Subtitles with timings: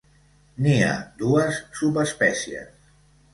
[0.65, 2.91] N'hi ha dues subespècies.